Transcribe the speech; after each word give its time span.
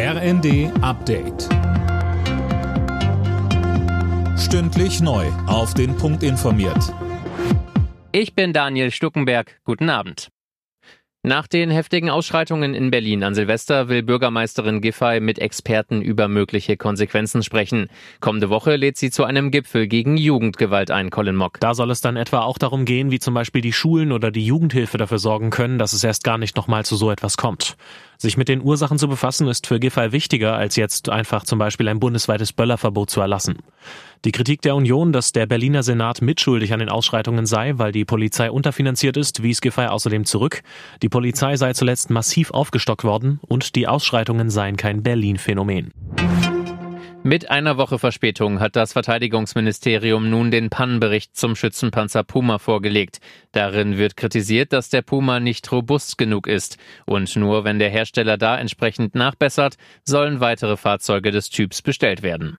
RND 0.00 0.70
Update. 0.80 1.48
Stündlich 4.38 5.00
neu. 5.00 5.26
Auf 5.48 5.74
den 5.74 5.96
Punkt 5.96 6.22
informiert. 6.22 6.94
Ich 8.12 8.36
bin 8.36 8.52
Daniel 8.52 8.92
Stuckenberg. 8.92 9.58
Guten 9.64 9.90
Abend. 9.90 10.28
Nach 11.24 11.48
den 11.48 11.72
heftigen 11.72 12.10
Ausschreitungen 12.10 12.74
in 12.74 12.92
Berlin 12.92 13.24
an 13.24 13.34
Silvester 13.34 13.88
will 13.88 14.04
Bürgermeisterin 14.04 14.80
Giffey 14.80 15.18
mit 15.18 15.40
Experten 15.40 16.00
über 16.00 16.28
mögliche 16.28 16.76
Konsequenzen 16.76 17.42
sprechen. 17.42 17.88
Kommende 18.20 18.50
Woche 18.50 18.76
lädt 18.76 18.96
sie 18.96 19.10
zu 19.10 19.24
einem 19.24 19.50
Gipfel 19.50 19.88
gegen 19.88 20.16
Jugendgewalt 20.16 20.92
ein, 20.92 21.10
Colin 21.10 21.34
Mock. 21.34 21.58
Da 21.58 21.74
soll 21.74 21.90
es 21.90 22.00
dann 22.00 22.16
etwa 22.16 22.42
auch 22.42 22.58
darum 22.58 22.84
gehen, 22.84 23.10
wie 23.10 23.18
zum 23.18 23.34
Beispiel 23.34 23.62
die 23.62 23.72
Schulen 23.72 24.12
oder 24.12 24.30
die 24.30 24.46
Jugendhilfe 24.46 24.96
dafür 24.96 25.18
sorgen 25.18 25.50
können, 25.50 25.76
dass 25.76 25.92
es 25.92 26.04
erst 26.04 26.22
gar 26.22 26.38
nicht 26.38 26.56
nochmal 26.56 26.84
zu 26.84 26.94
so 26.94 27.10
etwas 27.10 27.36
kommt. 27.36 27.76
Sich 28.20 28.36
mit 28.36 28.48
den 28.48 28.62
Ursachen 28.62 28.98
zu 28.98 29.06
befassen, 29.06 29.46
ist 29.46 29.68
für 29.68 29.78
Giffey 29.78 30.10
wichtiger, 30.10 30.56
als 30.56 30.74
jetzt 30.74 31.08
einfach 31.08 31.44
zum 31.44 31.60
Beispiel 31.60 31.86
ein 31.88 32.00
bundesweites 32.00 32.52
Böllerverbot 32.52 33.10
zu 33.10 33.20
erlassen. 33.20 33.58
Die 34.24 34.32
Kritik 34.32 34.60
der 34.62 34.74
Union, 34.74 35.12
dass 35.12 35.30
der 35.30 35.46
Berliner 35.46 35.84
Senat 35.84 36.20
mitschuldig 36.20 36.72
an 36.72 36.80
den 36.80 36.88
Ausschreitungen 36.88 37.46
sei, 37.46 37.78
weil 37.78 37.92
die 37.92 38.04
Polizei 38.04 38.50
unterfinanziert 38.50 39.16
ist, 39.16 39.44
wies 39.44 39.60
Giffey 39.60 39.86
außerdem 39.86 40.24
zurück. 40.24 40.62
Die 41.00 41.08
Polizei 41.08 41.56
sei 41.56 41.74
zuletzt 41.74 42.10
massiv 42.10 42.50
aufgestockt 42.50 43.04
worden 43.04 43.38
und 43.46 43.76
die 43.76 43.86
Ausschreitungen 43.86 44.50
seien 44.50 44.76
kein 44.76 45.04
Berlin-Phänomen. 45.04 45.92
Mit 47.24 47.50
einer 47.50 47.76
Woche 47.76 47.98
Verspätung 47.98 48.60
hat 48.60 48.76
das 48.76 48.92
Verteidigungsministerium 48.92 50.30
nun 50.30 50.52
den 50.52 50.70
Pannenbericht 50.70 51.36
zum 51.36 51.56
Schützenpanzer 51.56 52.22
Puma 52.22 52.58
vorgelegt. 52.58 53.18
Darin 53.50 53.98
wird 53.98 54.16
kritisiert, 54.16 54.72
dass 54.72 54.88
der 54.88 55.02
Puma 55.02 55.40
nicht 55.40 55.70
robust 55.72 56.16
genug 56.16 56.46
ist. 56.46 56.78
Und 57.06 57.34
nur 57.34 57.64
wenn 57.64 57.80
der 57.80 57.90
Hersteller 57.90 58.38
da 58.38 58.56
entsprechend 58.56 59.16
nachbessert, 59.16 59.76
sollen 60.04 60.38
weitere 60.38 60.76
Fahrzeuge 60.76 61.32
des 61.32 61.50
Typs 61.50 61.82
bestellt 61.82 62.22
werden. 62.22 62.56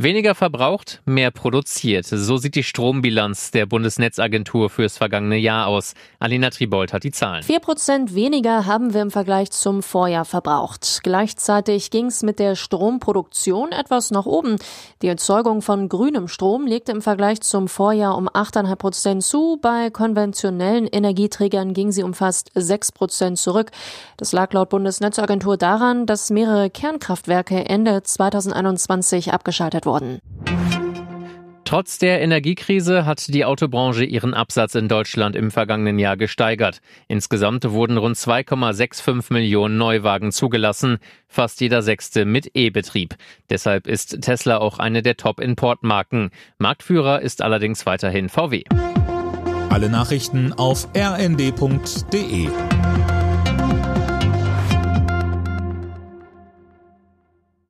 Weniger 0.00 0.36
verbraucht, 0.36 1.02
mehr 1.06 1.32
produziert. 1.32 2.06
So 2.06 2.36
sieht 2.36 2.54
die 2.54 2.62
Strombilanz 2.62 3.50
der 3.50 3.66
Bundesnetzagentur 3.66 4.70
fürs 4.70 4.96
vergangene 4.96 5.38
Jahr 5.38 5.66
aus. 5.66 5.94
Alina 6.20 6.50
Tribold 6.50 6.92
hat 6.92 7.02
die 7.02 7.10
Zahlen. 7.10 7.42
Vier 7.42 7.58
Prozent 7.58 8.14
weniger 8.14 8.64
haben 8.64 8.94
wir 8.94 9.02
im 9.02 9.10
Vergleich 9.10 9.50
zum 9.50 9.82
Vorjahr 9.82 10.24
verbraucht. 10.24 11.00
Gleichzeitig 11.02 11.90
ging 11.90 12.06
es 12.06 12.22
mit 12.22 12.38
der 12.38 12.54
Stromproduktion 12.54 13.72
etwas 13.72 14.12
nach 14.12 14.24
oben. 14.24 14.58
Die 15.02 15.08
Erzeugung 15.08 15.62
von 15.62 15.88
grünem 15.88 16.28
Strom 16.28 16.68
legte 16.68 16.92
im 16.92 17.02
Vergleich 17.02 17.40
zum 17.40 17.66
Vorjahr 17.66 18.16
um 18.16 18.28
8,5 18.28 18.76
Prozent 18.76 19.24
zu. 19.24 19.58
Bei 19.60 19.90
konventionellen 19.90 20.86
Energieträgern 20.86 21.74
ging 21.74 21.90
sie 21.90 22.04
um 22.04 22.14
fast 22.14 22.52
6 22.54 22.92
Prozent 22.92 23.36
zurück. 23.36 23.72
Das 24.16 24.30
lag 24.30 24.52
laut 24.52 24.68
Bundesnetzagentur 24.68 25.56
daran, 25.56 26.06
dass 26.06 26.30
mehrere 26.30 26.70
Kernkraftwerke 26.70 27.68
Ende 27.68 28.04
2021 28.04 29.32
abgeschaltet 29.32 29.87
worden. 29.88 30.20
Trotz 31.68 31.98
der 31.98 32.22
Energiekrise 32.22 33.04
hat 33.04 33.28
die 33.28 33.44
Autobranche 33.44 34.02
ihren 34.02 34.32
Absatz 34.32 34.74
in 34.74 34.88
Deutschland 34.88 35.36
im 35.36 35.50
vergangenen 35.50 35.98
Jahr 35.98 36.16
gesteigert. 36.16 36.80
Insgesamt 37.08 37.70
wurden 37.70 37.98
rund 37.98 38.16
2,65 38.16 39.30
Millionen 39.34 39.76
Neuwagen 39.76 40.32
zugelassen, 40.32 40.96
fast 41.26 41.60
jeder 41.60 41.82
sechste 41.82 42.24
mit 42.24 42.52
E-Betrieb. 42.54 43.16
Deshalb 43.50 43.86
ist 43.86 44.22
Tesla 44.22 44.56
auch 44.56 44.78
eine 44.78 45.02
der 45.02 45.18
Top-Importmarken. 45.18 46.30
Marktführer 46.56 47.20
ist 47.20 47.42
allerdings 47.42 47.84
weiterhin 47.84 48.30
VW. 48.30 48.62
Alle 49.68 49.90
Nachrichten 49.90 50.54
auf 50.54 50.88
rnd.de 50.96 52.48